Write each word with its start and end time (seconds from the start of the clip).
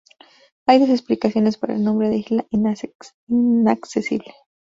Hay 0.65 0.79
dos 0.79 0.89
explicaciones 0.89 1.59
para 1.59 1.75
el 1.75 1.83
nombre 1.83 2.09
de 2.09 2.17
isla 2.17 2.47
Inaccesible. 2.49 4.33